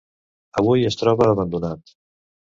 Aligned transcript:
Avui 0.61 0.87
es 0.87 0.97
troba 1.03 1.29
abandonat. 1.35 1.95